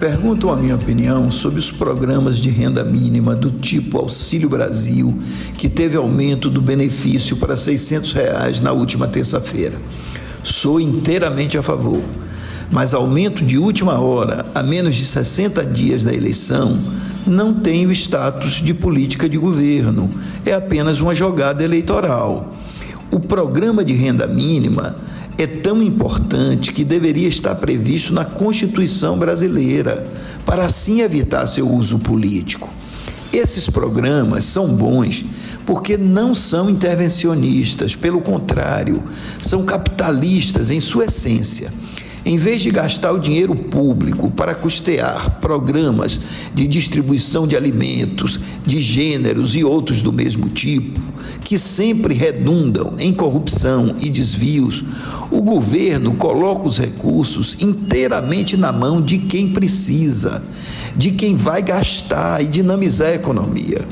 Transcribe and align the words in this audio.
Perguntam 0.00 0.50
a 0.50 0.56
minha 0.56 0.76
opinião 0.76 1.30
sobre 1.30 1.58
os 1.58 1.70
programas 1.70 2.38
de 2.38 2.48
renda 2.48 2.82
mínima 2.82 3.36
do 3.36 3.50
tipo 3.50 3.98
Auxílio 3.98 4.48
Brasil, 4.48 5.14
que 5.58 5.68
teve 5.68 5.94
aumento 5.94 6.48
do 6.48 6.62
benefício 6.62 7.36
para 7.36 7.54
600 7.54 8.14
reais 8.14 8.62
na 8.62 8.72
última 8.72 9.06
terça-feira. 9.06 9.78
Sou 10.42 10.80
inteiramente 10.80 11.58
a 11.58 11.62
favor, 11.62 12.00
mas 12.70 12.94
aumento 12.94 13.44
de 13.44 13.58
última 13.58 14.00
hora, 14.00 14.46
a 14.54 14.62
menos 14.62 14.94
de 14.94 15.04
60 15.04 15.66
dias 15.66 16.02
da 16.02 16.14
eleição, 16.14 16.80
não 17.26 17.52
tem 17.52 17.86
o 17.86 17.92
status 17.92 18.52
de 18.52 18.72
política 18.72 19.28
de 19.28 19.36
governo, 19.36 20.08
é 20.46 20.54
apenas 20.54 21.00
uma 21.00 21.14
jogada 21.14 21.62
eleitoral. 21.62 22.54
O 23.10 23.20
programa 23.20 23.84
de 23.84 23.92
renda 23.92 24.26
mínima 24.26 24.96
é 25.42 25.46
tão 25.46 25.82
importante 25.82 26.72
que 26.72 26.84
deveria 26.84 27.28
estar 27.28 27.54
previsto 27.56 28.12
na 28.12 28.24
Constituição 28.24 29.18
brasileira, 29.18 30.06
para 30.44 30.66
assim 30.66 31.00
evitar 31.00 31.46
seu 31.46 31.68
uso 31.68 31.98
político. 31.98 32.68
Esses 33.32 33.68
programas 33.68 34.44
são 34.44 34.68
bons 34.74 35.24
porque 35.64 35.96
não 35.96 36.34
são 36.34 36.68
intervencionistas, 36.68 37.94
pelo 37.94 38.20
contrário, 38.20 39.02
são 39.40 39.64
capitalistas 39.64 40.70
em 40.70 40.80
sua 40.80 41.04
essência. 41.04 41.72
Em 42.24 42.36
vez 42.36 42.60
de 42.60 42.70
gastar 42.70 43.12
o 43.12 43.18
dinheiro 43.18 43.54
público 43.54 44.30
para 44.30 44.54
custear 44.54 45.38
programas 45.40 46.20
de 46.54 46.66
distribuição 46.66 47.46
de 47.46 47.56
alimentos, 47.56 48.38
de 48.66 48.82
gêneros 48.82 49.56
e 49.56 49.64
outros 49.64 50.02
do 50.02 50.12
mesmo 50.12 50.48
tipo, 50.50 51.00
que 51.42 51.58
sempre 51.58 52.12
redundam 52.12 52.94
em 52.98 53.12
corrupção 53.12 53.96
e 54.00 54.10
desvios, 54.10 54.84
o 55.30 55.40
governo 55.40 56.14
coloca 56.14 56.68
os 56.68 56.78
recursos 56.78 57.56
inteiramente 57.58 58.56
na 58.56 58.72
mão 58.72 59.00
de 59.00 59.18
quem 59.18 59.48
precisa, 59.48 60.42
de 60.94 61.12
quem 61.12 61.36
vai 61.36 61.62
gastar 61.62 62.42
e 62.42 62.46
dinamizar 62.46 63.08
a 63.08 63.14
economia. 63.14 63.86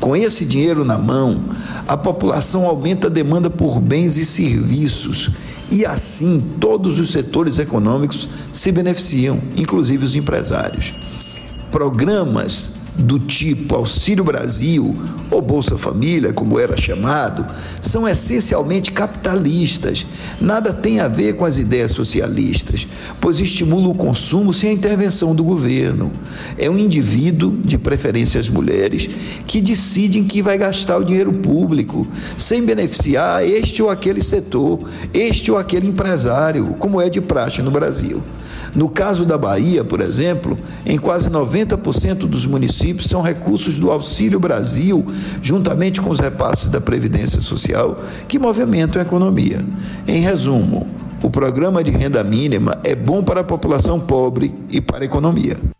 Com 0.00 0.16
esse 0.16 0.44
dinheiro 0.44 0.84
na 0.84 0.98
mão, 0.98 1.42
a 1.86 1.96
população 1.96 2.66
aumenta 2.66 3.06
a 3.06 3.10
demanda 3.10 3.48
por 3.48 3.80
bens 3.80 4.16
e 4.16 4.24
serviços 4.24 5.30
e 5.70 5.84
assim 5.84 6.42
todos 6.60 6.98
os 6.98 7.10
setores 7.10 7.58
econômicos 7.58 8.28
se 8.52 8.70
beneficiam, 8.72 9.40
inclusive 9.56 10.04
os 10.04 10.14
empresários. 10.14 10.94
Programas 11.70 12.72
do 12.98 13.18
tipo 13.18 13.74
Auxílio 13.74 14.24
Brasil 14.24 14.96
ou 15.30 15.42
Bolsa 15.42 15.76
Família, 15.76 16.32
como 16.32 16.58
era 16.58 16.76
chamado, 16.76 17.44
são 17.80 18.08
essencialmente 18.08 18.92
capitalistas. 18.92 20.06
Nada 20.40 20.72
tem 20.72 21.00
a 21.00 21.08
ver 21.08 21.34
com 21.34 21.44
as 21.44 21.58
ideias 21.58 21.92
socialistas, 21.92 22.86
pois 23.20 23.40
estimulam 23.40 23.90
o 23.90 23.94
consumo 23.94 24.52
sem 24.52 24.70
a 24.70 24.72
intervenção 24.72 25.34
do 25.34 25.44
governo. 25.44 26.10
É 26.56 26.70
um 26.70 26.78
indivíduo, 26.78 27.56
de 27.64 27.76
preferência 27.76 28.40
as 28.40 28.48
mulheres, 28.48 29.08
que 29.46 29.60
decide 29.60 30.18
em 30.18 30.24
que 30.24 30.42
vai 30.42 30.56
gastar 30.56 30.98
o 30.98 31.04
dinheiro 31.04 31.32
público, 31.32 32.06
sem 32.36 32.62
beneficiar 32.62 33.44
este 33.44 33.82
ou 33.82 33.90
aquele 33.90 34.22
setor, 34.22 34.78
este 35.12 35.50
ou 35.50 35.58
aquele 35.58 35.86
empresário, 35.86 36.74
como 36.78 37.00
é 37.00 37.10
de 37.10 37.20
praxe 37.20 37.62
no 37.62 37.70
Brasil. 37.70 38.22
No 38.76 38.90
caso 38.90 39.24
da 39.24 39.38
Bahia, 39.38 39.82
por 39.82 40.02
exemplo, 40.02 40.58
em 40.84 40.98
quase 40.98 41.30
90% 41.30 42.26
dos 42.26 42.44
municípios 42.86 43.08
são 43.08 43.20
recursos 43.20 43.78
do 43.78 43.90
Auxílio 43.90 44.38
Brasil, 44.38 45.04
juntamente 45.42 46.00
com 46.00 46.10
os 46.10 46.20
repasses 46.20 46.68
da 46.68 46.80
Previdência 46.80 47.40
Social, 47.40 47.96
que 48.28 48.38
movimentam 48.38 49.02
a 49.02 49.04
economia. 49.04 49.64
Em 50.06 50.20
resumo, 50.20 50.86
o 51.22 51.28
programa 51.28 51.82
de 51.82 51.90
renda 51.90 52.22
mínima 52.22 52.78
é 52.84 52.94
bom 52.94 53.24
para 53.24 53.40
a 53.40 53.44
população 53.44 53.98
pobre 53.98 54.54
e 54.70 54.80
para 54.80 55.02
a 55.02 55.04
economia. 55.04 55.75